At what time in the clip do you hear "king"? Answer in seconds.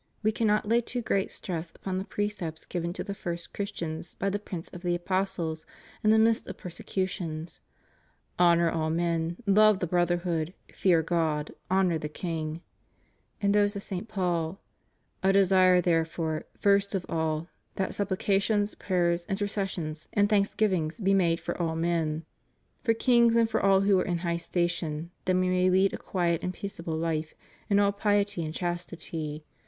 12.09-12.61